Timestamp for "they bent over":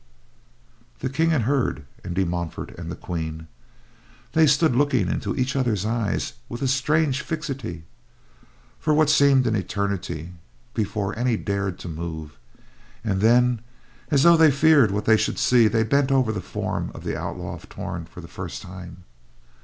15.67-16.31